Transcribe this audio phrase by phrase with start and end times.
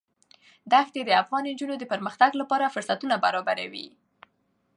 [0.71, 3.87] دښتې د افغان نجونو د پرمختګ لپاره فرصتونه برابروي.